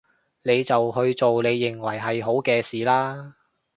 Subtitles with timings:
[0.43, 3.35] 你就去做你認為係好嘅事啦